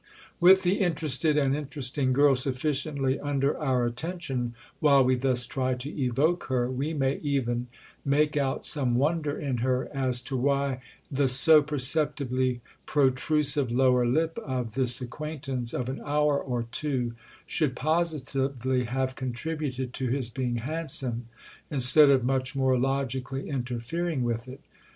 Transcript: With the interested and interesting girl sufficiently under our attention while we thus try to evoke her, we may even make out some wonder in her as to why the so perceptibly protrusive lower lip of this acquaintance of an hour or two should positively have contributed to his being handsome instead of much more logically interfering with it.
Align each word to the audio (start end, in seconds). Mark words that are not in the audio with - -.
With 0.39 0.63
the 0.63 0.79
interested 0.79 1.37
and 1.37 1.55
interesting 1.55 2.11
girl 2.11 2.35
sufficiently 2.35 3.19
under 3.19 3.55
our 3.59 3.85
attention 3.85 4.55
while 4.79 5.03
we 5.03 5.13
thus 5.13 5.45
try 5.45 5.75
to 5.75 5.95
evoke 5.95 6.45
her, 6.45 6.71
we 6.71 6.91
may 6.95 7.17
even 7.19 7.67
make 8.03 8.35
out 8.35 8.65
some 8.65 8.95
wonder 8.95 9.37
in 9.39 9.57
her 9.57 9.89
as 9.95 10.19
to 10.23 10.35
why 10.35 10.81
the 11.11 11.27
so 11.27 11.61
perceptibly 11.61 12.61
protrusive 12.87 13.69
lower 13.69 14.07
lip 14.07 14.39
of 14.39 14.73
this 14.73 15.01
acquaintance 15.01 15.71
of 15.71 15.87
an 15.87 16.01
hour 16.03 16.39
or 16.41 16.63
two 16.71 17.13
should 17.45 17.75
positively 17.75 18.85
have 18.85 19.13
contributed 19.15 19.93
to 19.93 20.07
his 20.07 20.31
being 20.31 20.55
handsome 20.55 21.27
instead 21.69 22.09
of 22.09 22.23
much 22.23 22.55
more 22.55 22.75
logically 22.75 23.47
interfering 23.47 24.23
with 24.23 24.47
it. 24.47 24.61